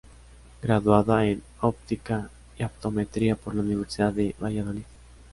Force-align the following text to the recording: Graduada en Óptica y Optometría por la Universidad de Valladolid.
Graduada 0.63 1.27
en 1.27 1.43
Óptica 1.59 2.31
y 2.57 2.63
Optometría 2.63 3.35
por 3.35 3.53
la 3.53 3.61
Universidad 3.61 4.11
de 4.11 4.33
Valladolid. 4.41 4.81